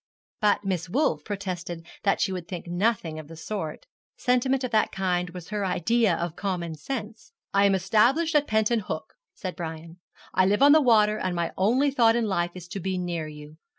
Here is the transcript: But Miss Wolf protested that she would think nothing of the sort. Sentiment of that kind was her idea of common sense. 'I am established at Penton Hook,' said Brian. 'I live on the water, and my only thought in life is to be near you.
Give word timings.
But 0.39 0.63
Miss 0.65 0.89
Wolf 0.89 1.23
protested 1.23 1.85
that 2.01 2.19
she 2.19 2.31
would 2.31 2.47
think 2.47 2.65
nothing 2.65 3.19
of 3.19 3.27
the 3.27 3.35
sort. 3.37 3.85
Sentiment 4.17 4.63
of 4.63 4.71
that 4.71 4.91
kind 4.91 5.29
was 5.29 5.49
her 5.49 5.63
idea 5.63 6.15
of 6.15 6.35
common 6.35 6.73
sense. 6.73 7.33
'I 7.53 7.65
am 7.67 7.75
established 7.75 8.33
at 8.33 8.47
Penton 8.47 8.79
Hook,' 8.79 9.13
said 9.35 9.55
Brian. 9.55 9.97
'I 10.33 10.45
live 10.47 10.63
on 10.63 10.71
the 10.71 10.81
water, 10.81 11.19
and 11.19 11.35
my 11.35 11.51
only 11.55 11.91
thought 11.91 12.15
in 12.15 12.25
life 12.25 12.55
is 12.55 12.67
to 12.69 12.79
be 12.79 12.97
near 12.97 13.27
you. 13.27 13.57